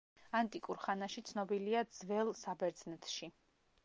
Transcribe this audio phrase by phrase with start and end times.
[0.37, 3.31] ანტიკურ ხანაში ცნობილია ძველ საბერძნეთში.